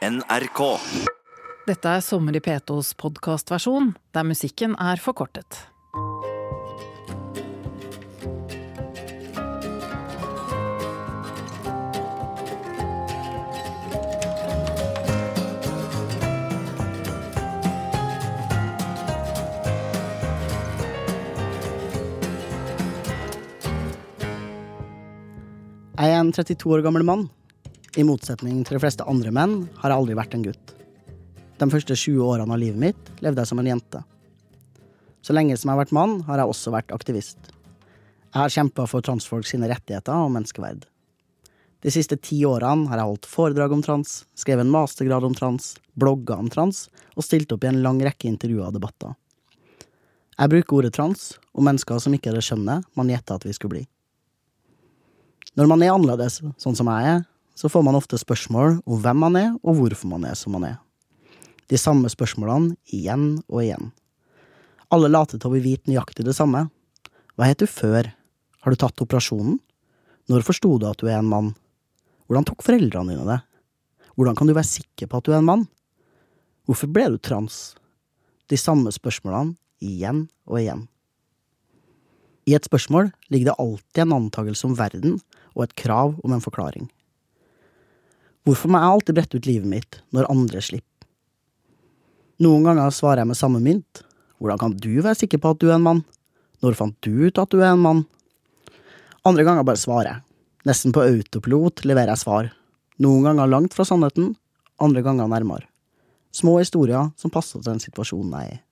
[0.00, 0.60] NRK.
[1.68, 5.58] Dette er Sommer i P2s podkastversjon, der musikken er forkortet.
[26.00, 27.28] Jeg er en 32 år gammel mann.
[28.00, 30.70] I motsetning til de fleste andre menn har jeg aldri vært en gutt.
[31.60, 34.00] De første 20 årene av livet mitt levde jeg som en jente.
[35.20, 37.50] Så lenge som jeg har vært mann, har jeg også vært aktivist.
[38.30, 40.86] Jeg har kjempa for transfolk sine rettigheter og menneskeverd.
[41.84, 45.74] De siste ti årene har jeg holdt foredrag om trans, skrevet en mastergrad om trans,
[45.98, 49.12] blogga om trans og stilt opp i en lang rekke intervjuer og debatter.
[50.38, 53.52] Jeg bruker ordet trans om mennesker som ikke er det skjønnet man gjetta at vi
[53.56, 53.84] skulle bli.
[55.58, 57.24] Når man er annerledes, sånn som jeg er,
[57.60, 60.64] så får man ofte spørsmål om hvem man er, og hvorfor man er som man
[60.64, 60.76] er.
[61.68, 63.90] De samme spørsmålene igjen og igjen.
[64.88, 66.64] Alle later til å vite nøyaktig det samme.
[67.36, 68.08] Hva het du før?
[68.64, 69.58] Har du tatt operasjonen?
[70.32, 71.50] Når forsto du at du er en mann?
[72.24, 73.36] Hvordan tok foreldrene dine det?
[74.16, 75.66] Hvordan kan du være sikker på at du er en mann?
[76.64, 77.74] Hvorfor ble du trans?
[78.48, 79.52] De samme spørsmålene
[79.84, 80.86] igjen og igjen.
[82.48, 85.20] I et spørsmål ligger det alltid en antakelse om verden
[85.52, 86.88] og et krav om en forklaring.
[88.48, 90.86] Hvorfor må jeg alltid brette ut livet mitt når andre slipper?
[92.40, 94.00] Noen ganger svarer jeg med samme mynt.
[94.40, 96.00] Hvordan kan du være sikker på at du er en mann?
[96.64, 98.06] Når fant du ut at du er en mann?
[99.28, 100.22] Andre ganger bare svarer jeg.
[100.68, 102.48] Nesten på autopilot leverer jeg svar.
[103.00, 104.34] Noen ganger langt fra sannheten,
[104.80, 105.68] andre ganger nærmere.
[106.32, 108.62] Små historier som passer til den situasjonen jeg er i.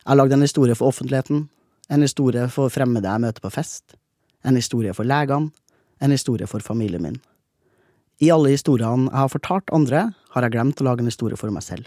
[0.00, 1.44] Jeg lagde en historie for offentligheten,
[1.92, 3.96] en historie for fremmede jeg møter på fest,
[4.44, 5.52] en historie for legene,
[6.00, 7.20] en historie for familien min.
[8.20, 10.00] I alle historiene jeg har fortalt andre,
[10.34, 11.86] har jeg glemt å lage en historie for meg selv.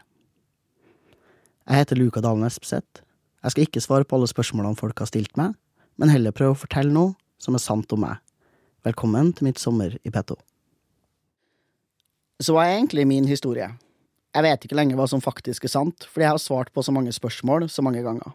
[1.70, 3.03] Jeg heter Luka Dalen Espeseth.
[3.44, 5.53] Jeg skal ikke svare på alle spørsmålene folk har stilt meg,
[6.02, 8.18] men heller prøve å fortelle noe som er sant om meg.
[8.84, 10.35] Velkommen til mitt sommer i P2.
[12.41, 13.69] Så hva er egentlig min historie?
[14.34, 16.96] Jeg vet ikke lenger hva som faktisk er sant, fordi jeg har svart på så
[16.96, 18.34] mange spørsmål så mange ganger.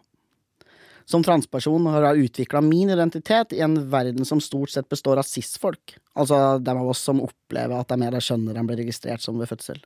[1.09, 5.25] Som transperson har jeg utvikla min identitet i en verden som stort sett består av
[5.25, 9.23] cis-folk, altså dem av oss som opplever at de er det skjønner de blir registrert
[9.23, 9.79] som ved fødsel.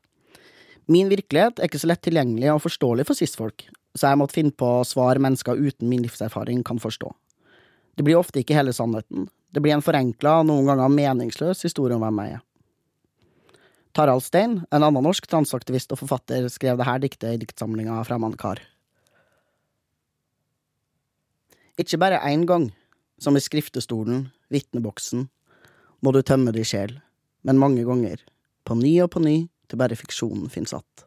[0.91, 3.63] Min virkelighet er ikke så lett tilgjengelig og forståelig for cis-folk,
[3.95, 7.13] så jeg måtte finne på svar mennesker uten min livserfaring kan forstå.
[7.95, 12.03] Det blir ofte ikke hele sannheten, det blir en forenkla, noen ganger meningsløs historie om
[12.03, 12.43] hvem jeg er.
[13.95, 18.59] Tarald Stein, en annen norsk transaktivist og forfatter, skrev dette diktet i diktsamlinga Fremmedkar.
[21.79, 22.67] Ikke bare én gang,
[23.17, 25.27] som i skriftestolen, vitneboksen,
[26.03, 26.99] må du tømme din sjel,
[27.43, 28.19] men mange ganger,
[28.67, 31.05] på ny og på ny, til bare fiksjonen finnes att.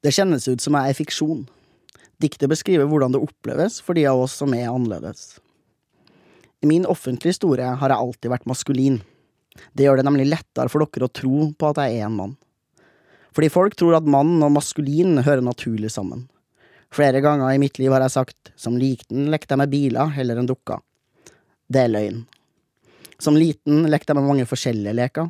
[0.00, 1.42] Det kjennes ut som jeg er fiksjon.
[2.22, 5.40] Diktet beskriver hvordan det oppleves for de av oss som er annerledes.
[6.62, 9.00] I min offentlige historie har jeg alltid vært maskulin.
[9.74, 12.34] Det gjør det nemlig lettere for dere å tro på at jeg er en mann.
[13.34, 16.28] Fordi folk tror at mann og maskulin hører naturlig sammen.
[16.94, 20.40] Flere ganger i mitt liv har jeg sagt som liten lekte jeg med biler heller
[20.40, 20.80] enn dukker.
[21.68, 22.22] Det er løgn.
[23.20, 25.28] Som liten lekte jeg med mange forskjellige leker.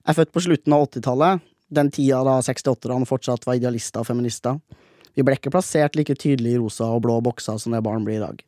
[0.00, 4.08] Jeg er født på slutten av 80-tallet, den tida da 68-erne fortsatt var idealister og
[4.08, 4.60] feminister.
[5.14, 8.20] Vi ble ikke plassert like tydelig i rosa og blå bokser som det barn blir
[8.20, 8.42] i dag.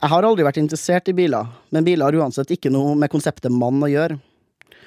[0.00, 3.52] Jeg har aldri vært interessert i biler, men biler har uansett ikke noe med konseptet
[3.52, 4.16] mann å gjøre.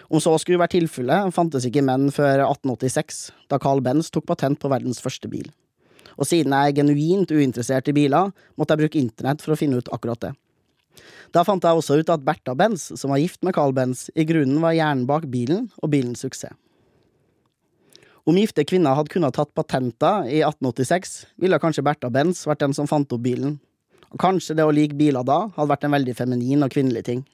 [0.09, 4.59] Om så skulle være tilfellet, fantes ikke menn før 1886, da Carl Benz tok patent
[4.61, 5.51] på verdens første bil.
[6.17, 9.81] Og siden jeg er genuint uinteressert i biler, måtte jeg bruke internett for å finne
[9.81, 10.33] ut akkurat det.
[11.33, 14.25] Da fant jeg også ut at Bertha Benz, som var gift med Carl Benz, i
[14.29, 16.53] grunnen var hjernen bak bilen og bilens suksess.
[18.23, 22.75] Om gifte kvinner hadde kunnet tatt patenter i 1886, ville kanskje Bertha Benz vært den
[22.77, 23.57] som fant opp bilen.
[24.13, 27.25] Og kanskje det å like biler da hadde vært en veldig feminin og kvinnelig ting.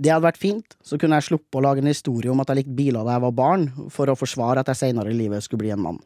[0.00, 2.62] Det hadde vært fint, så kunne jeg sluppe å lage en historie om at jeg
[2.62, 5.66] likte biler da jeg var barn, for å forsvare at jeg senere i livet skulle
[5.66, 6.00] bli en mann.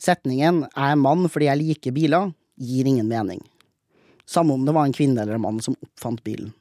[0.00, 3.40] Setningen 'jeg er mann fordi jeg liker biler' gir ingen mening.
[4.26, 6.54] Samme om det var en kvinne eller en mann som oppfant bilen.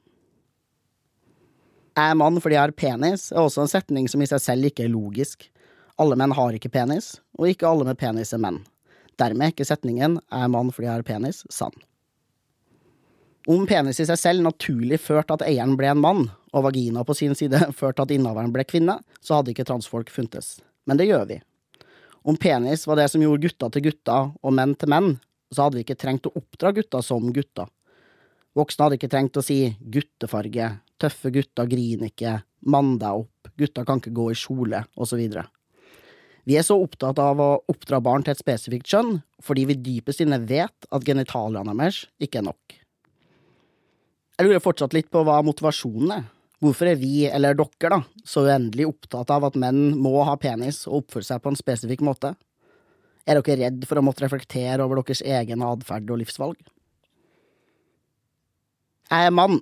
[1.95, 4.65] 'Jeg er mann fordi jeg har penis' er også en setning som i seg selv
[4.65, 5.49] ikke er logisk.
[5.97, 8.65] Alle menn har ikke penis, og ikke alle med penis er menn.
[9.17, 11.71] Dermed er ikke setningen 'jeg er mann fordi jeg har penis' sann.
[13.47, 17.15] Om penis i seg selv naturlig førte at eieren ble en mann, og vagina på
[17.15, 20.59] sin side førte at innehaveren ble kvinne, så hadde ikke transfolk funtes.
[20.85, 21.41] Men det gjør vi.
[22.23, 25.13] Om penis var det som gjorde gutta til gutta og menn til menn,
[25.53, 27.67] så hadde vi ikke trengt å oppdra gutta som gutta.
[28.57, 33.85] Voksne hadde ikke trengt å si guttefarge, tøffe gutta griner ikke, mann deg opp, gutta
[33.87, 35.21] kan ikke gå i kjole, osv.
[36.49, 40.23] Vi er så opptatt av å oppdra barn til et spesifikt kjønn fordi vi dypest
[40.23, 42.75] inne vet at genitaliene deres ikke er nok.
[44.39, 46.27] Jeg lurer fortsatt litt på hva motivasjonen er.
[46.59, 50.81] Hvorfor er vi, eller dere, da, så uendelig opptatt av at menn må ha penis
[50.89, 52.33] og oppføre seg på en spesifikk måte?
[53.23, 56.59] Er dere redd for å måtte reflektere over deres egen atferd og livsvalg?
[59.09, 59.61] Jeg er mann.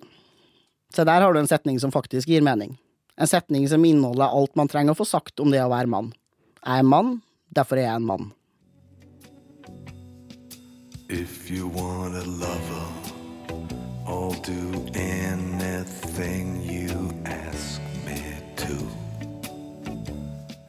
[0.93, 2.73] Se, der har du en setning som faktisk gir mening.
[3.17, 6.11] En setning som inneholder alt man trenger å få sagt om det å være mann.
[6.63, 7.13] Jeg er mann,
[7.53, 8.31] derfor er jeg en mann.
[11.09, 13.06] If you want a lover,
[14.07, 18.75] I'll do anything you ask me to.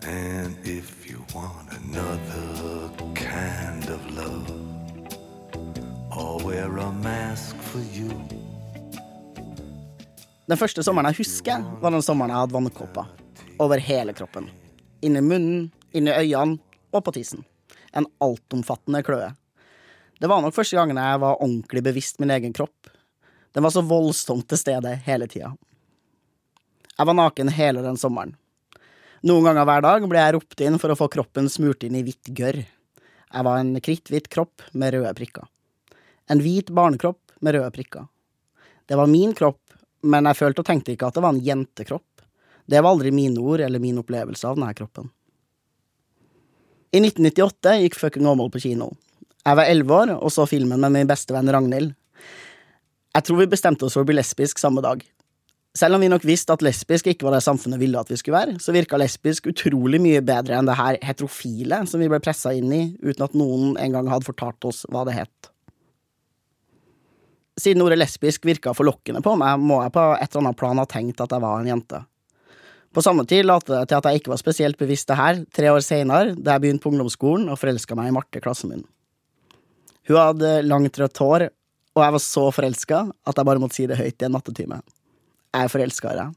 [0.03, 4.51] And if you want another kind of love,
[6.11, 8.11] I'll wear a mask for you.
[10.49, 13.07] Den første sommeren jeg husker, var den sommeren jeg hadde vannkopper
[13.63, 14.51] over hele kroppen.
[14.99, 16.59] Inni munnen, inni øynene
[16.91, 17.47] og på tissen.
[17.95, 19.31] En altomfattende kløe.
[20.19, 22.98] Det var nok første gangen jeg var ordentlig bevisst min egen kropp.
[23.59, 25.49] Den var så voldsomt til stede hele tida.
[26.95, 28.37] Jeg var naken hele den sommeren.
[29.27, 32.05] Noen ganger hver dag ble jeg ropt inn for å få kroppen smurt inn i
[32.07, 32.61] hvitt gørr.
[32.63, 35.51] Jeg var en kritthvit kropp med røde prikker.
[36.31, 38.07] En hvit barnekropp med røde prikker.
[38.87, 39.75] Det var min kropp,
[40.07, 42.27] men jeg følte og tenkte ikke at det var en jentekropp.
[42.63, 45.11] Det var aldri mine ord eller min opplevelse av denne kroppen.
[46.95, 48.93] I 1998 gikk Fucking Åmål på kino.
[49.43, 51.97] Jeg var elleve år og så filmen med min beste venn Ragnhild.
[53.17, 55.03] Jeg tror vi bestemte oss for å bli lesbisk samme dag.
[55.79, 58.39] Selv om vi nok visste at lesbisk ikke var det samfunnet ville at vi skulle
[58.39, 62.55] være, så virka lesbisk utrolig mye bedre enn det her heterofile som vi ble pressa
[62.57, 65.51] inn i uten at noen engang hadde fortalt oss hva det het.
[67.59, 70.87] Siden ordet lesbisk virka forlokkende på meg, må jeg på et eller annet plan ha
[70.89, 72.03] tenkt at jeg var en jente.
[72.95, 75.71] På samme tid later det til at jeg ikke var spesielt bevisst det her, tre
[75.75, 78.87] år seinere, da jeg begynte på ungdomsskolen og forelska meg i Marte, klassen min.
[80.09, 81.49] Hun hadde langt rødt hår,
[81.97, 84.81] og jeg var så forelska at jeg bare måtte si det høyt i en nattetime.
[85.55, 86.35] Jeg er forelska i deg.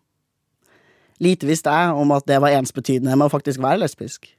[1.21, 4.29] Lite visste jeg om at det var ensbetydende med å faktisk være lesbisk.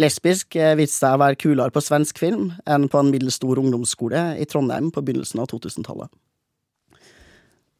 [0.00, 3.60] Lesbisk eh, viste seg å være kulere på svensk film enn på en middels stor
[3.60, 6.10] ungdomsskole i Trondheim på begynnelsen av 2000-tallet.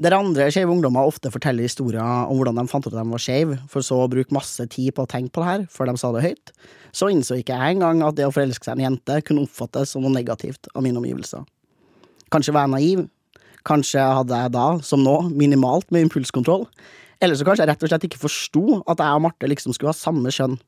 [0.02, 3.22] Der andre skeive ungdommer ofte forteller historier om hvordan de fant ut at de var
[3.22, 5.94] skeive, for så å bruke masse tid på å tenke på det her før de
[6.00, 6.52] sa det høyt,
[6.94, 9.94] så innså ikke jeg engang at det å forelske seg i en jente kunne oppfattes
[9.94, 11.46] som noe negativt av mine omgivelser.
[12.34, 13.06] Kanskje var jeg naiv,
[13.66, 16.66] kanskje hadde jeg da, som nå, minimalt med impulskontroll,
[17.22, 19.94] eller så kanskje jeg rett og slett ikke forsto at jeg og Marte liksom skulle
[19.94, 20.58] ha samme kjønn.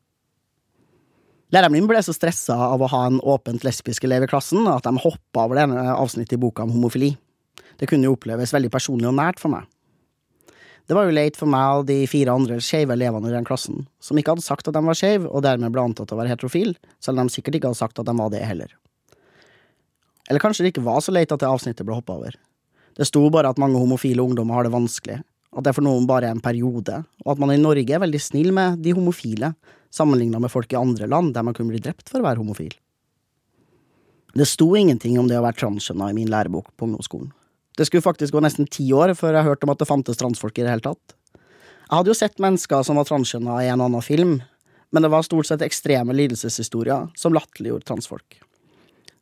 [1.54, 4.86] Læreren min ble så stressa av å ha en åpent lesbisk elev i klassen at
[4.86, 7.12] de hoppa over det ene avsnittet i boka om homofili.
[7.78, 9.66] Det kunne jo oppleves veldig personlig og nært for meg.
[10.86, 13.84] Det var jo leit for meg og de fire andre skeive elevene i den klassen,
[13.98, 16.76] som ikke hadde sagt at de var skeive, og dermed ble antatt å være heterofil,
[17.02, 18.70] selv om de sikkert ikke hadde sagt at de var det heller.
[20.28, 22.36] Eller kanskje det ikke var så leit at det avsnittet ble hoppa over.
[22.96, 25.20] Det sto bare at mange homofile ungdommer har det vanskelig,
[25.56, 28.20] at det for noen bare er en periode, og at man i Norge er veldig
[28.20, 29.52] snill med de homofile,
[29.92, 32.74] sammenligna med folk i andre land der man kunne bli drept for å være homofil.
[34.36, 37.30] Det sto ingenting om det å være transkjønna i min lærebok på ungdomsskolen.
[37.76, 40.58] Det skulle faktisk gå nesten ti år før jeg hørte om at det fantes transfolk
[40.58, 41.16] i det hele tatt.
[41.86, 44.34] Jeg hadde jo sett mennesker som var transkjønna i en og annen film,
[44.92, 48.40] men det var stort sett ekstreme lidelseshistorier som latterliggjorde transfolk.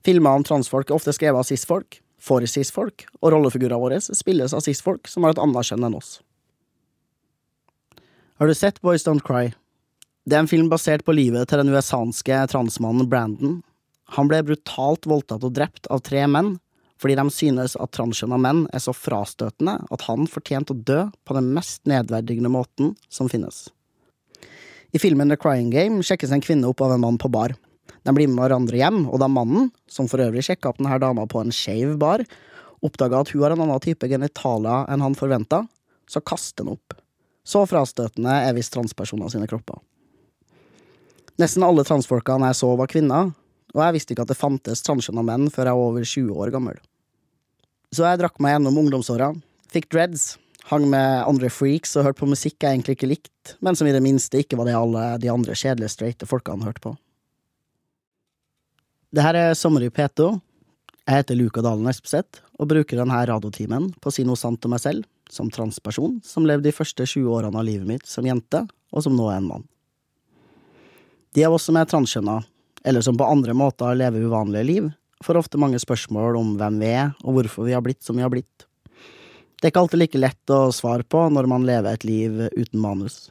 [0.04, 4.64] Filmer om transfolk er ofte skrevet av cis-folk, for cis-folk, og rollefigurene våre spilles av
[4.64, 6.18] cis-folk som har et annet kjønn enn oss.
[8.40, 9.52] Har du sett Boys Don't Cry?
[10.24, 13.58] Det er en film basert på livet til den usanske transmannen Brandon.
[14.16, 16.56] Han ble brutalt voldtatt og drept av tre menn
[17.00, 21.36] fordi de synes at transkjønna menn er så frastøtende at han fortjente å dø på
[21.36, 23.66] den mest nedverdigende måten som finnes.
[24.94, 27.56] I filmen The Crying Game sjekkes en kvinne opp av en mann på bar.
[28.04, 31.24] De blir med hverandre hjem, og da mannen, som for øvrig sjekka opp denne dama
[31.30, 32.24] på en skeiv bar,
[32.84, 35.62] oppdaga at hun har en annen type genitaler enn han forventa,
[36.10, 36.98] så kaster han opp.
[37.44, 39.80] Så frastøtende er visst transpersoner sine kropper.
[41.40, 43.32] Nesten alle transfolkene jeg så, var kvinner,
[43.74, 46.52] og jeg visste ikke at det fantes transkjønna menn før jeg var over 20 år
[46.54, 46.78] gammel.
[47.94, 49.32] Så jeg drakk meg gjennom ungdomsåra,
[49.72, 50.34] fikk dreads,
[50.70, 53.94] hang med andre freaks og hørte på musikk jeg egentlig ikke likte, men som i
[53.94, 56.94] det minste ikke var det alle de andre kjedelige straighte folkene hørte på.
[59.14, 60.24] Det her er Sommer i P2.
[61.06, 64.72] Jeg heter Luka Dalen Espeseth og bruker denne radiotimen på å si noe sant om
[64.74, 68.64] meg selv, som transperson som levde de første 20 årene av livet mitt som jente,
[68.90, 69.66] og som nå er en mann.
[71.30, 72.40] De av oss som er transkjønna,
[72.82, 74.90] eller som på andre måter lever uvanlige liv,
[75.22, 78.26] får ofte mange spørsmål om hvem vi er, og hvorfor vi har blitt som vi
[78.26, 78.66] har blitt.
[79.60, 82.82] Det er ikke alltid like lett å svare på når man lever et liv uten
[82.82, 83.28] manus.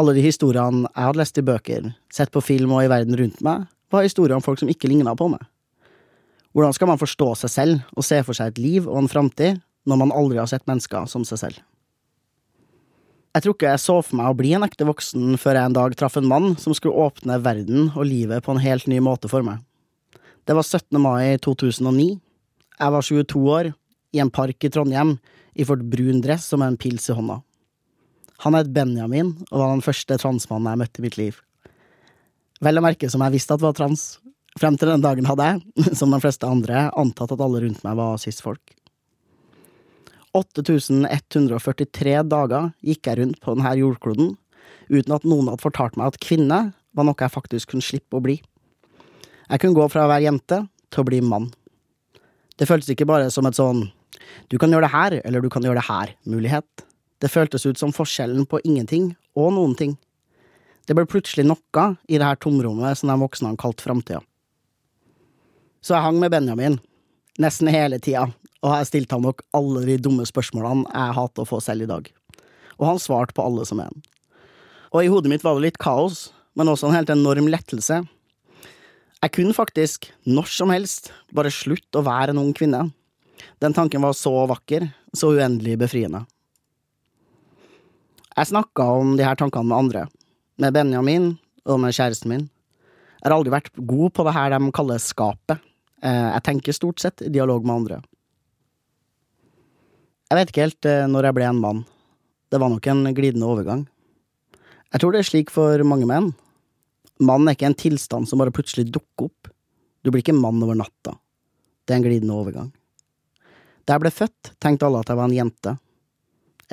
[0.00, 3.44] Alle de historiene jeg hadde lest i bøker, sett på film og i verden rundt
[3.44, 5.42] meg, var historier om folk som ikke ligna på meg.
[6.52, 9.60] Hvordan skal man forstå seg selv og se for seg et liv og en framtid
[9.88, 11.60] når man aldri har sett mennesker som seg selv?
[13.32, 15.76] Jeg tror ikke jeg så for meg å bli en ekte voksen før jeg en
[15.78, 19.30] dag traff en mann som skulle åpne verden og livet på en helt ny måte
[19.32, 19.62] for meg.
[20.44, 20.98] Det var 17.
[21.00, 22.18] mai 2009.
[22.76, 23.70] Jeg var 22 år,
[24.12, 25.14] i en park i Trondheim,
[25.56, 27.38] iført brun dress og med en pils i hånda.
[28.44, 31.38] Han het Benjamin og var den første transmannen jeg møtte i mitt liv.
[32.62, 34.20] Vel å merke som jeg visste at var trans.
[34.60, 37.98] Frem til den dagen hadde jeg, som de fleste andre, antatt at alle rundt meg
[37.98, 38.76] var cis-folk.
[40.32, 44.30] 8143 dager gikk jeg rundt på denne jordkloden
[44.92, 46.60] uten at noen hadde fortalt meg at kvinne
[46.96, 48.38] var noe jeg faktisk kunne slippe å bli.
[49.48, 51.50] Jeg kunne gå fra å være jente til å bli mann.
[52.56, 53.84] Det føltes ikke bare som et sånn
[54.48, 56.84] du kan gjøre det her, eller du kan gjøre det her-mulighet.
[57.20, 59.96] Det føltes ut som forskjellen på ingenting og noen ting.
[60.86, 64.22] Det ble plutselig noe i det her tomrommet som de voksne har kalt framtida.
[65.82, 66.78] Så jeg hang med Benjamin,
[67.42, 68.28] nesten hele tida,
[68.62, 71.90] og jeg stilte ham nok alle de dumme spørsmålene jeg hater å få selv i
[71.90, 72.10] dag.
[72.78, 74.02] Og han svarte på alle som en.
[74.92, 78.02] Og i hodet mitt var det litt kaos, men også en helt enorm lettelse.
[79.22, 82.88] Jeg kunne faktisk, når som helst, bare slutte å være en ung kvinne.
[83.62, 86.24] Den tanken var så vakker, så uendelig befriende.
[88.32, 90.06] Jeg snakka om de her tankene med andre,
[90.60, 91.32] med Benjamin
[91.68, 92.48] og med kjæresten min.
[93.22, 95.62] Jeg har aldri vært god på det her de kaller skapet.
[96.02, 98.00] Eh, jeg tenker stort sett i dialog med andre.
[100.32, 101.82] Jeg vet ikke helt eh, når jeg ble en mann.
[102.50, 103.86] Det var nok en glidende overgang.
[104.92, 106.32] Jeg tror det er slik for mange menn.
[107.22, 109.52] Mann er ikke en tilstand som bare plutselig dukker opp.
[110.02, 111.14] Du blir ikke mann over natta.
[111.86, 112.72] Det er en glidende overgang.
[113.86, 115.76] Da jeg ble født, tenkte alle at jeg var en jente.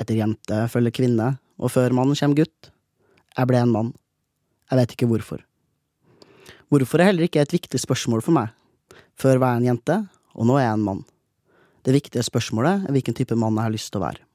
[0.00, 2.70] Etter jente følger kvinne, og før mann kommer gutt.
[3.36, 3.92] Jeg ble en mann.
[4.70, 5.44] Jeg vet ikke hvorfor.
[6.70, 8.54] Hvorfor er heller ikke et viktig spørsmål for meg.
[9.18, 9.96] Før var jeg en jente,
[10.34, 11.04] og nå er jeg en mann.
[11.84, 14.26] Det viktige spørsmålet er hvilken type mann jeg har lyst til å være.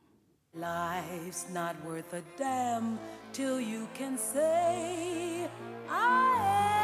[0.55, 2.97] Life's not worth a damn
[3.33, 5.49] till you can say
[5.89, 6.74] I am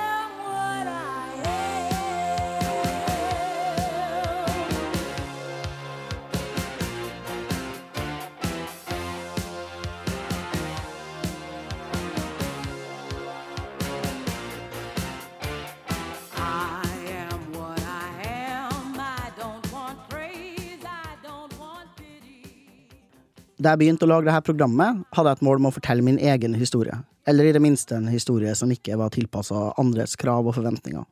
[23.62, 26.18] Da jeg begynte å lage dette programmet, hadde jeg et mål om å fortelle min
[26.18, 26.96] egen historie.
[27.30, 31.04] Eller i det minste en historie som ikke var tilpassa andres krav og forventninger.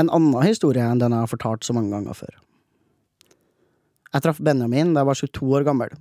[0.00, 2.38] En annen historie enn den jeg har fortalt så mange ganger før.
[4.14, 5.92] Jeg traff Benjamin da jeg var 22 år gammel,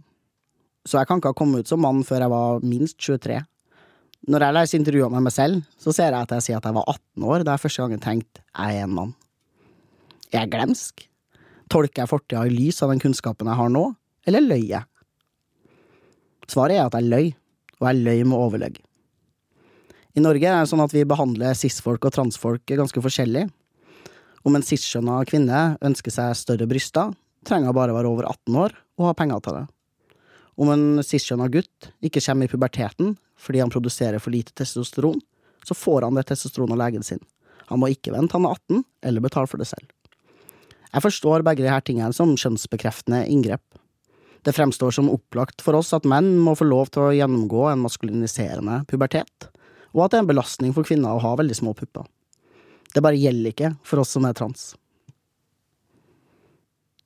[0.87, 3.41] så jeg kan ikke ha kommet ut som mann før jeg var minst 23.
[4.31, 6.77] Når jeg leser intervjuer med meg selv, så ser jeg at jeg sier at jeg
[6.77, 9.11] var 18 år da jeg første gangen tenkte jeg er en mann.
[10.31, 11.03] Er jeg glemsk?
[11.69, 13.83] Tolker jeg fortida i lys av den kunnskapen jeg har nå,
[14.29, 14.87] eller løy jeg?
[16.49, 17.31] Svaret er at jeg løy,
[17.79, 18.79] og jeg løy med overlegg.
[20.17, 23.45] I Norge er det sånn at vi behandler cis-folk og transfolk ganske forskjellig.
[24.47, 27.13] Om en cis-skjønna kvinne ønsker seg større bryster,
[27.45, 29.65] trenger hun bare være over 18 år og ha penger til det.
[30.59, 35.21] Om en cis-skjønna gutt ikke kommer i puberteten fordi han produserer for lite testosteron,
[35.63, 37.21] så får han det testosteronet av legen sin.
[37.69, 39.87] Han må ikke vente han er 18, eller betale for det selv.
[40.89, 43.61] Jeg forstår begge disse tingene som kjønnsbekreftende inngrep.
[44.43, 47.81] Det fremstår som opplagt for oss at menn må få lov til å gjennomgå en
[47.83, 49.49] maskuliniserende pubertet,
[49.91, 52.05] og at det er en belastning for kvinner å ha veldig små pupper.
[52.93, 54.71] Det bare gjelder ikke for oss som er trans.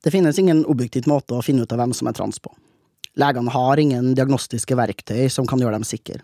[0.03, 2.51] Det finnes ingen objektivt måte å finne ut av hvem som er trans på.
[3.19, 6.21] Legene har ingen diagnostiske verktøy som kan gjøre dem sikre.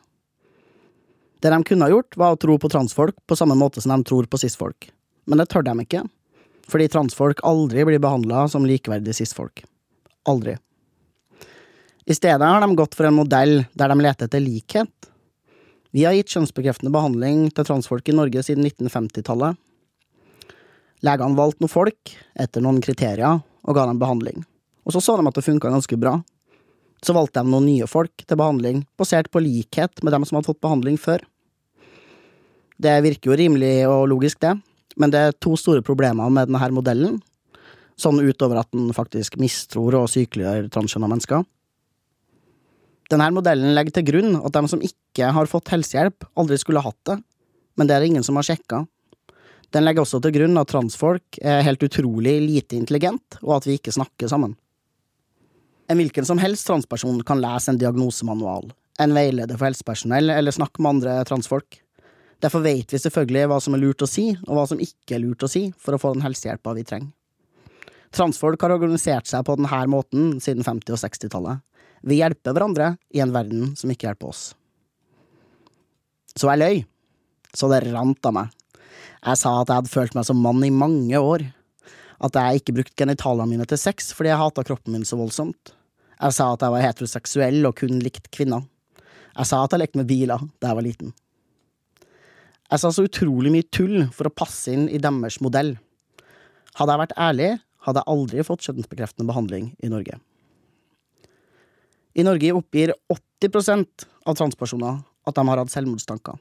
[1.39, 4.07] Det de kunne ha gjort, var å tro på transfolk på samme måte som de
[4.09, 4.89] tror på cis-folk,
[5.25, 6.01] men det tør de ikke,
[6.69, 9.63] fordi transfolk aldri blir behandla som likeverdige cis-folk.
[10.27, 10.57] Aldri.
[12.09, 15.09] I stedet har de gått for en modell der de leter etter likhet.
[15.93, 19.59] Vi har gitt kjønnsbekreftende behandling til transfolk i Norge siden 1950-tallet.
[21.05, 24.41] Legene valgte noen folk etter noen kriterier og ga dem behandling.
[24.89, 26.15] Og så så de at det funka ganske bra.
[27.05, 30.49] Så valgte de noen nye folk til behandling, basert på likhet med dem som hadde
[30.49, 31.21] fått behandling før.
[32.81, 34.55] Det virker jo rimelig og logisk, det,
[34.97, 37.21] men det er to store problemer med denne modellen,
[38.01, 41.45] sånn utover at den faktisk mistror og sykeliggjør transkjønna mennesker.
[43.09, 46.99] Denne modellen legger til grunn at de som ikke har fått helsehjelp, aldri skulle hatt
[47.09, 47.17] det,
[47.79, 48.83] men det er det ingen som har sjekka.
[49.73, 53.77] Den legger også til grunn at transfolk er helt utrolig lite intelligent, og at vi
[53.77, 54.55] ikke snakker sammen.
[55.89, 58.69] En hvilken som helst transperson kan lese en diagnosemanual,
[59.01, 61.79] en veileder for helsepersonell eller snakke med andre transfolk.
[62.43, 65.23] Derfor vet vi selvfølgelig hva som er lurt å si, og hva som ikke er
[65.23, 67.09] lurt å si for å få den helsehjelpa vi trenger.
[68.15, 71.65] Transfolk har organisert seg på denne måten siden 50- og 60-tallet.
[72.01, 74.43] Vi hjelper hverandre i en verden som ikke hjelper oss.
[76.35, 76.81] Så jeg løy.
[77.53, 78.51] Så det rant av meg.
[79.19, 81.43] Jeg sa at jeg hadde følt meg som mann i mange år.
[82.23, 85.73] At jeg ikke brukte genitalene mine til sex fordi jeg hata kroppen min så voldsomt.
[86.19, 88.65] Jeg sa at jeg var heteroseksuell og kun likte kvinner.
[89.37, 91.13] Jeg sa at jeg lekte med biler da jeg var liten.
[92.69, 95.73] Jeg sa så utrolig mye tull for å passe inn i deres modell.
[96.77, 97.51] Hadde jeg vært ærlig,
[97.87, 100.19] hadde jeg aldri fått kjønnsbekreftende behandling i Norge.
[102.19, 102.91] I Norge oppgir
[103.41, 104.99] 80% av transpersoner
[105.29, 106.35] at de har hatt selvmordstanker.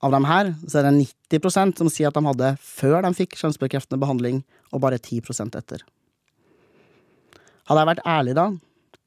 [0.00, 3.36] Av dem her så er det 90% som sier at de hadde før de fikk
[3.40, 4.40] kjønnsbekreftende behandling,
[4.72, 5.82] og bare 10% etter.
[7.68, 8.46] Hadde jeg vært ærlig da,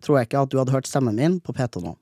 [0.04, 1.96] tror jeg ikke at du hadde hørt stemmen min på P2 nå.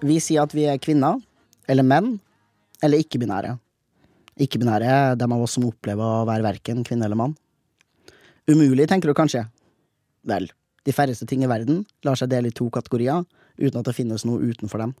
[0.00, 1.18] Vi sier at vi er kvinner,
[1.68, 2.14] eller menn,
[2.80, 3.52] eller ikke-binære.
[4.40, 7.34] Ikke-binære er dem av oss som opplever å være verken kvinne eller mann.
[8.48, 9.44] Umulig, tenker du kanskje?
[10.24, 10.48] Vel,
[10.88, 13.26] de færreste ting i verden lar seg dele i to kategorier
[13.60, 14.94] uten at det finnes noe utenfor dem.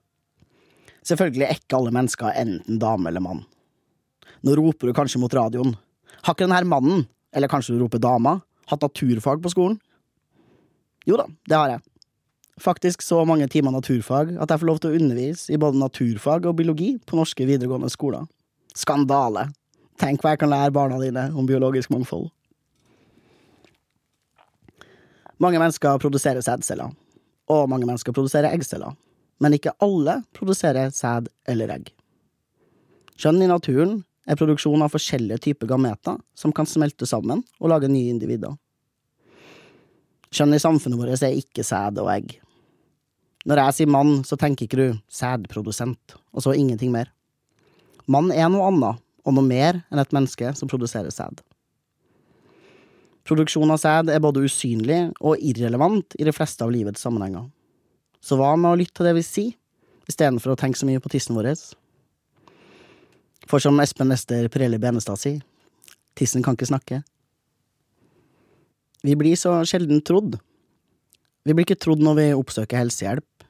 [1.08, 3.46] Selvfølgelig er ikke alle mennesker enten dame eller mann.
[4.44, 5.72] Nå roper du kanskje mot radioen.
[6.26, 9.80] Har ikke denne mannen, eller kanskje du roper dama, hatt naturfag på skolen?
[11.08, 11.89] Jo da, det har jeg.
[12.60, 16.48] Faktisk så mange timer naturfag at jeg får lov til å undervise i både naturfag
[16.48, 18.26] og biologi på norske videregående skoler.
[18.76, 19.50] Skandale!
[20.00, 22.30] Tenk hva jeg kan lære barna dine om biologisk mangfold.
[25.40, 26.92] Mange mennesker produserer sædceller,
[27.48, 28.92] og mange mennesker produserer eggceller,
[29.40, 31.92] men ikke alle produserer sæd eller egg.
[33.20, 37.88] Kjønn i naturen er produksjon av forskjellige typer gameter som kan smelte sammen og lage
[37.88, 38.52] nye individer.
[40.30, 42.36] Kjønn i samfunnet vårt er ikke sæd og egg.
[43.48, 47.08] Når jeg sier mann, så tenker ikke du sædprodusent, og så ingenting mer.
[48.06, 51.42] Mann er noe annet, og noe mer enn et menneske som produserer sæd.
[53.26, 57.48] Produksjon av sæd er både usynlig og irrelevant i de fleste av livets sammenhenger.
[58.20, 59.52] Så hva med å lytte til det vi sier,
[60.10, 61.52] istedenfor å tenke så mye på tissen vår?
[63.50, 65.40] For som Espen Ester Pirelli Benestad sier,
[66.18, 67.02] tissen kan ikke snakke.
[69.02, 70.36] Vi blir så sjelden trodd.
[71.44, 73.46] Vi blir ikke trodd når vi oppsøker helsehjelp.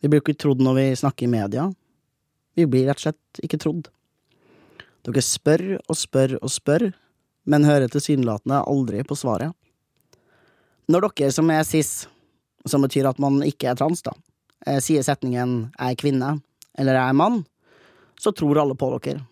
[0.00, 1.68] Vi blir ikke trodd når vi snakker i media.
[2.58, 3.90] Vi blir rett og slett ikke trodd.
[5.06, 6.90] Dere spør og spør og spør,
[7.48, 9.54] men hører tilsynelatende aldri på svaret.
[10.90, 12.08] Når dere som er cis,
[12.66, 14.12] som betyr at man ikke er trans, da,
[14.66, 16.42] eh, sier setningen 'jeg er kvinne'
[16.76, 17.46] eller 'jeg er mann',
[18.18, 19.26] så tror alle på dere.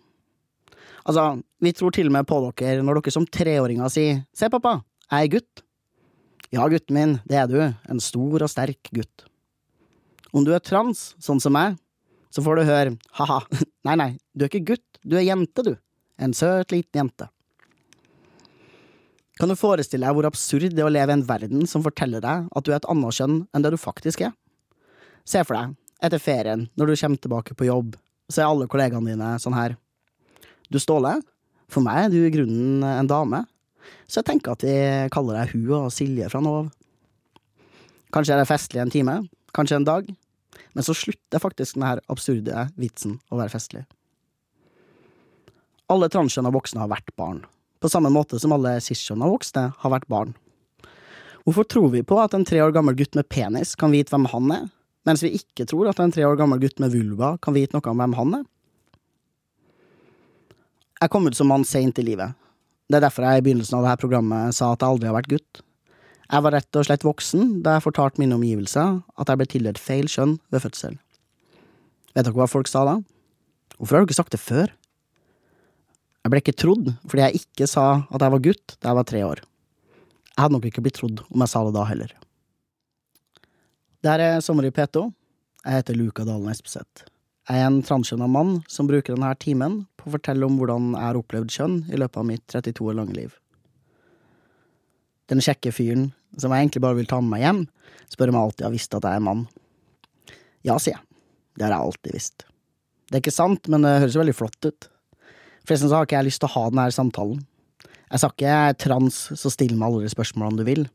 [1.05, 4.83] Altså, vi tror til og med på dere når dere som treåringer sier 'se, pappa,
[5.09, 5.63] jeg er gutt'.
[6.49, 9.25] Ja, gutten min, det er du, en stor og sterk gutt.
[10.33, 11.77] Om du er trans, sånn som meg,
[12.33, 13.41] så får du høre ha-ha,
[13.87, 15.75] nei, nei, du er ikke gutt, du er jente, du,
[16.17, 17.29] en søt liten jente.
[19.39, 22.21] Kan du forestille deg hvor absurd det er å leve i en verden som forteller
[22.25, 24.33] deg at du er et annet kjønn enn det du faktisk er?
[25.23, 27.93] Se for deg, etter ferien, når du kommer tilbake på jobb,
[28.29, 29.77] så er alle kollegaene dine sånn her.
[30.69, 31.15] Du Ståle,
[31.71, 33.45] for meg er du i grunnen en dame,
[34.07, 34.75] så jeg tenker at de
[35.13, 36.71] kaller deg Hu og Silje fra nå av.
[38.13, 39.15] Kanskje er det festlig en time,
[39.53, 40.09] kanskje en dag,
[40.73, 43.85] men så slutter faktisk denne absurde vitsen å være festlig.
[45.89, 47.43] Alle transkjønna voksne har vært barn,
[47.81, 50.35] på samme måte som alle cis-skjønna voksne har vært barn.
[51.45, 54.27] Hvorfor tror vi på at en tre år gammel gutt med penis kan vite hvem
[54.29, 54.67] han er,
[55.07, 57.89] mens vi ikke tror at en tre år gammel gutt med vulva kan vite noe
[57.89, 58.43] om hvem han er?
[60.99, 62.35] Jeg kom ut som mann seint i livet.
[62.89, 65.29] Det er derfor jeg i begynnelsen av dette programmet sa at jeg aldri har vært
[65.29, 65.59] gutt.
[66.29, 69.81] Jeg var rett og slett voksen da jeg fortalte mine omgivelser at jeg ble tildelt
[69.81, 70.95] feil kjønn ved fødsel.
[72.15, 72.95] Vet dere hva folk sa da?
[73.77, 74.73] Hvorfor har du ikke sagt det før?
[76.25, 79.07] Jeg ble ikke trodd fordi jeg ikke sa at jeg var gutt da jeg var
[79.13, 79.43] tre år.
[80.33, 82.17] Jeg hadde nok ikke blitt trodd om jeg sa det da heller.
[83.99, 85.05] Det her er Sommer i P2.
[85.65, 87.05] Jeg heter Luka Dalen Espeseth.
[87.49, 91.01] Jeg er en transkjønna mann som bruker denne timen på å fortelle om hvordan jeg
[91.01, 93.31] har opplevd kjønn i løpet av mitt 32 år lange liv.
[95.33, 97.63] Den kjekke fyren som jeg egentlig bare vil ta med meg hjem,
[98.13, 99.41] spør om jeg alltid har visst at jeg er mann.
[100.61, 101.01] Ja, sier jeg.
[101.57, 102.45] Det har jeg alltid visst.
[103.09, 104.89] Det er ikke sant, men det høres veldig flott ut.
[105.65, 107.41] Forresten så har ikke jeg lyst til å ha denne samtalen.
[108.09, 110.85] Jeg sa ikke jeg er trans, så still meg alle de spørsmålene du vil.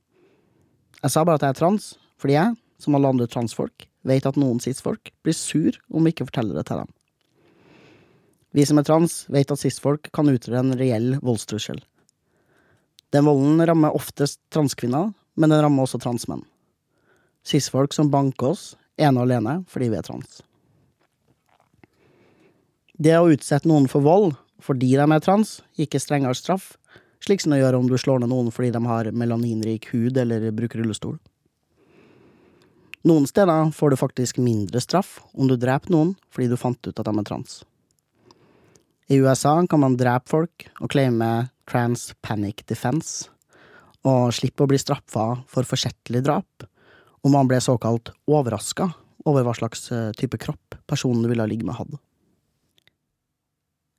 [1.01, 1.91] Jeg sa bare at jeg er trans,
[2.23, 6.29] fordi jeg, som alle andre transfolk, vet at noen cis-folk blir sur om vi ikke
[6.29, 6.93] forteller det til dem.
[8.55, 11.81] Vi som er trans, vet at cis-folk kan utgjøre en reell voldstrussel.
[13.15, 16.45] Den volden rammer oftest transkvinner, men den rammer også transmenn.
[17.45, 20.41] Cis-folk som banker oss, ene og alene fordi vi er trans.
[22.95, 26.77] Det å utsette noen for vold fordi de er trans, ikke strengere straff,
[27.25, 30.47] slik som det gjør om du slår ned noen fordi de har melaninrik hud eller
[30.55, 31.19] bruker rullestol.
[33.05, 36.97] Noen steder får du faktisk mindre straff om du dreper noen fordi du fant ut
[36.97, 37.59] at de er trans.
[39.13, 43.29] I USA kan man drepe folk og claime trans panic defense,
[44.05, 46.65] og slippe å bli straffa for forsettlig drap
[47.25, 48.91] om man ble såkalt overraska
[49.29, 52.01] over hva slags eh, type kropp personen du ville ligge med, hadde.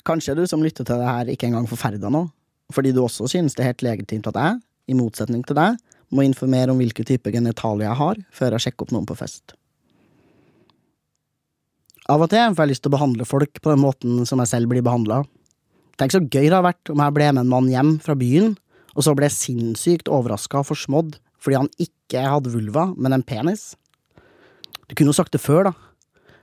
[0.06, 2.28] Kanskje du som lytter til det her ikke engang forferda nå,
[2.74, 5.80] fordi du også synes det er helt legitimt at jeg, i motsetning til deg,
[6.16, 9.56] må informere om hvilke type genitalier jeg har, før jeg sjekker opp noen på fest.
[12.12, 14.52] Av og til får jeg lyst til å behandle folk på den måten som jeg
[14.52, 15.24] selv blir behandla.
[15.98, 18.54] Tenk så gøy det hadde vært om jeg ble med en mann hjem fra byen,
[18.94, 23.26] og så ble jeg sinnssykt overraska og forsmådd fordi han ikke hadde vulva, men en
[23.26, 23.74] penis.
[24.90, 25.74] Du kunne jo sagt det før, da.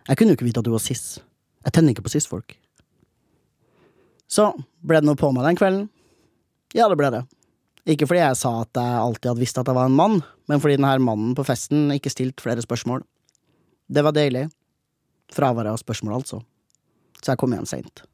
[0.08, 1.18] Jeg kunne jo ikke vite at du var cis.
[1.62, 2.54] Jeg tenner ikke på cis-folk.
[4.30, 4.48] Så
[4.82, 5.88] ble det noe på meg den kvelden.
[6.74, 7.22] Ja, det ble det.
[7.88, 10.62] Ikke fordi jeg sa at jeg alltid hadde visst at jeg var en mann, men
[10.62, 13.02] fordi denne mannen på festen ikke stilte flere spørsmål.
[13.90, 14.46] Det var deilig.
[15.32, 16.42] Fraværet av spørsmål, altså.
[17.18, 18.04] Så jeg kom hjem seint.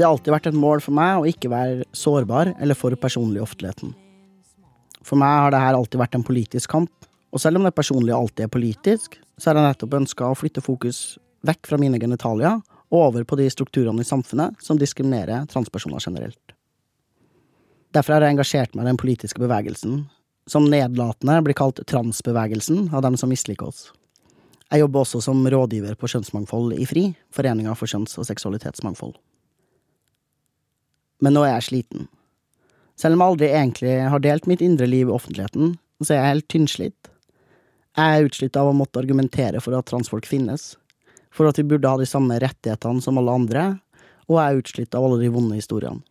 [0.00, 3.36] Det har alltid vært et mål for meg å ikke være sårbar eller for personlig
[3.36, 3.90] i offentligheten.
[5.04, 8.16] For meg har det her alltid vært en politisk kamp, og selv om det personlige
[8.16, 12.62] alltid er politisk, så har jeg nettopp ønska å flytte fokus vekk fra mine genitalier
[12.88, 16.54] og over på de strukturene i samfunnet som diskriminerer transpersoner generelt.
[17.92, 20.06] Derfor har jeg engasjert meg i den politiske bevegelsen,
[20.48, 23.90] som nedlatende blir kalt transbevegelsen av dem som misliker oss.
[24.70, 29.20] Jeg jobber også som rådgiver på Kjønnsmangfold i FRI, Foreninga for kjønns- og seksualitetsmangfold.
[31.20, 32.08] Men nå er jeg sliten.
[33.00, 36.32] Selv om jeg aldri egentlig har delt mitt indre liv i offentligheten, så er jeg
[36.34, 37.10] helt tynnslitt.
[37.98, 40.74] Jeg er utslitt av å måtte argumentere for at transfolk finnes,
[41.34, 43.64] for at vi burde ha de samme rettighetene som alle andre,
[44.28, 46.04] og jeg er utslitt av alle de vonde historiene.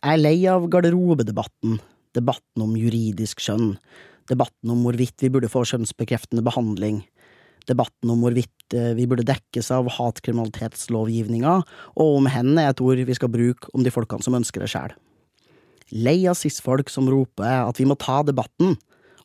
[0.00, 1.78] Jeg er lei av garderobedebatten,
[2.16, 3.74] debatten om juridisk skjønn,
[4.30, 7.02] debatten om hvorvidt vi burde få kjønnsbekreftende behandling,
[7.70, 11.54] debatten om hvorvidt eh, vi burde dekkes av hatkriminalitetslovgivninga,
[11.96, 14.70] og om hen er et ord vi skal bruke om de folkene som ønsker det
[14.72, 14.94] sjæl.
[15.90, 18.76] Lei av cis-folk som roper at vi må ta debatten,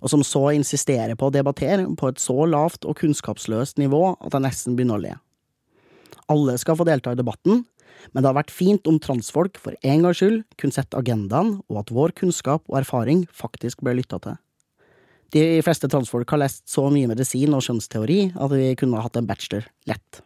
[0.02, 4.34] og som så insisterer på å debattere på et så lavt og kunnskapsløst nivå at
[4.34, 5.14] jeg nesten begynner å le.
[6.32, 7.64] Alle skal få delta i debatten,
[8.14, 11.82] men det har vært fint om transfolk for en gangs skyld kunne sette agendaen, og
[11.82, 14.38] at vår kunnskap og erfaring faktisk ble lytta til.
[15.34, 19.28] De fleste transfolk har lest så mye medisin og kjønnsteori at vi kunne hatt en
[19.30, 20.22] bachelor lett.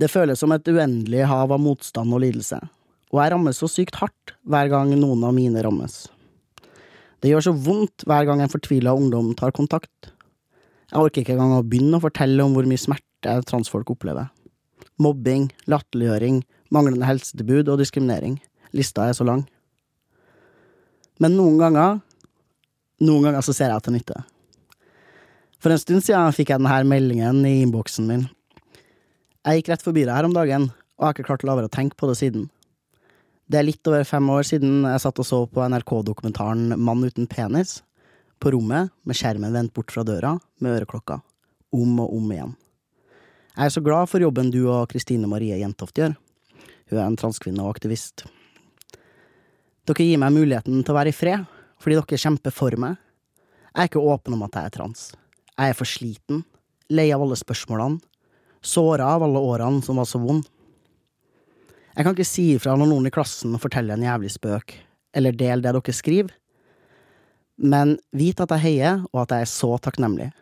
[0.00, 2.58] Det føles som et uendelig hav av motstand og lidelse,
[3.14, 6.08] og jeg rammes så sykt hardt hver gang noen av mine rammes.
[7.22, 10.10] Det gjør så vondt hver gang en fortvila ungdom tar kontakt.
[10.90, 14.26] Jeg orker ikke engang å begynne å fortelle om hvor mye smerte transfolk opplever.
[15.00, 16.42] Mobbing, latterliggjøring,
[16.74, 18.36] manglende helsetilbud og diskriminering.
[18.76, 19.46] Lista er så lang.
[21.22, 22.02] Men noen ganger
[23.04, 24.22] noen ganger så ser jeg til nytte.
[25.62, 28.26] For en stund siden fikk jeg denne meldingen i innboksen min.
[29.44, 31.70] Jeg gikk rett forbi det her om dagen, og har ikke klart å la være
[31.70, 32.48] å tenke på det siden.
[33.48, 37.28] Det er litt over fem år siden jeg satt og så på NRK-dokumentaren Mann uten
[37.28, 37.78] penis,
[38.40, 41.20] på rommet med skjermen vendt bort fra døra, med øreklokka,
[41.76, 42.54] om og om igjen.
[43.54, 46.16] Jeg er så glad for jobben du og Kristine Marie Jentoft gjør.
[46.90, 48.24] Hun er en transkvinne og aktivist.
[49.84, 51.44] Dere gir meg muligheten til å være i fred,
[51.84, 52.96] fordi dere kjemper for meg.
[53.74, 55.06] Jeg er ikke åpen om at jeg er trans.
[55.54, 56.42] Jeg er for sliten,
[56.88, 58.00] lei av alle spørsmålene,
[58.64, 60.46] såra av alle årene som var så vond.
[61.94, 64.74] Jeg kan ikke si ifra når noen i klassen forteller en jævlig spøk,
[65.14, 66.32] eller del det dere skriver,
[67.54, 70.32] men vit at jeg heier, og at jeg er så takknemlig.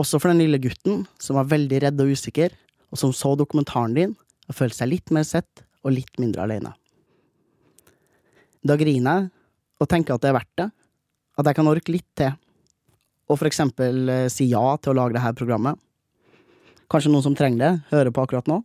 [0.00, 2.54] Også for den lille gutten som var veldig redd og usikker,
[2.92, 4.14] og som så dokumentaren din
[4.48, 6.72] og følte seg litt mer sett og litt mindre alene.
[8.64, 9.41] Da griner jeg
[9.82, 10.68] og tenker at det er verdt det,
[11.38, 12.34] at jeg kan orke litt til,
[13.30, 15.78] og for eksempel eh, si ja til å lage dette programmet.
[16.92, 18.60] Kanskje noen som trenger det, hører på akkurat nå.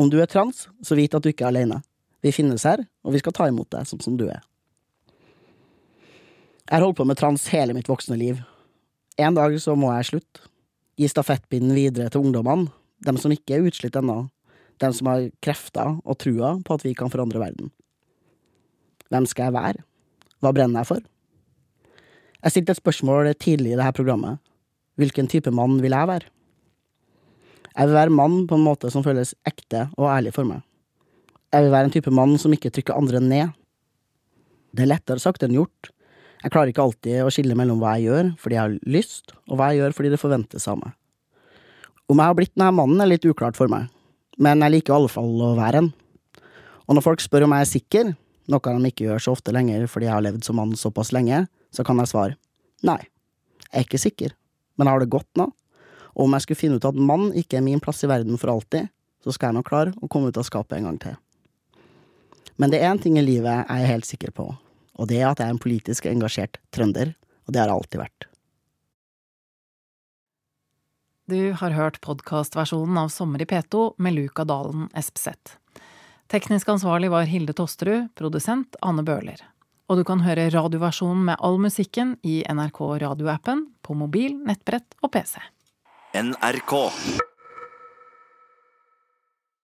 [0.00, 1.80] Om du er trans, så vit at du ikke er alene.
[2.20, 4.42] Vi finnes her, og vi skal ta imot deg sånn som du er.
[6.70, 8.42] Jeg har holdt på med trans hele mitt voksne liv.
[9.18, 10.44] En dag så må jeg slutte.
[11.00, 12.68] Gi stafettpinnen videre til ungdommene,
[13.06, 14.26] dem som ikke er utslitt ennå,
[14.80, 17.72] dem som har krefter og trua på at vi kan forandre verden.
[19.10, 19.84] Hvem skal jeg være?
[20.40, 21.04] Hva brenner jeg for?
[22.40, 24.40] Jeg stilte et spørsmål tidlig i dette programmet.
[25.00, 26.28] Hvilken type mann vil jeg være?
[27.70, 30.64] Jeg vil være mann på en måte som føles ekte og ærlig for meg.
[31.52, 33.52] Jeg vil være en type mann som ikke trykker andre ned.
[34.72, 35.90] Det er lettere sagt enn gjort.
[36.40, 39.58] Jeg klarer ikke alltid å skille mellom hva jeg gjør fordi jeg har lyst, og
[39.58, 40.94] hva jeg gjør fordi det forventes av meg.
[42.10, 43.90] Om jeg har blitt denne mannen, er litt uklart for meg,
[44.40, 45.90] men jeg liker i alle fall å være en.
[46.88, 48.12] Og når folk spør om jeg er sikker,
[48.48, 51.46] noe de ikke gjør så ofte lenger fordi jeg har levd som mann såpass lenge,
[51.74, 52.38] så kan jeg svare
[52.86, 53.00] nei,
[53.68, 54.36] jeg er ikke sikker,
[54.76, 55.50] men jeg har det godt nå,
[56.16, 58.52] og om jeg skulle finne ut at mann ikke er min plass i verden for
[58.54, 58.88] alltid,
[59.20, 61.18] så skal jeg nok klare å komme ut av skapet en gang til.
[62.60, 65.30] Men det er én ting i livet jeg er helt sikker på, og det er
[65.30, 67.14] at jeg er en politisk engasjert trønder,
[67.46, 68.26] og det har jeg alltid vært.
[71.30, 75.59] Du har hørt podkastversjonen av Sommer i P2 med Luka Dalen Espeseth.
[76.30, 79.40] Teknisk ansvarlig var Hilde Tosterud, produsent Anne Bøhler.
[79.90, 85.10] Og du kan høre radioversjonen med all musikken i NRK radioappen, på mobil, nettbrett og
[85.16, 85.40] PC.
[86.14, 86.76] NRK.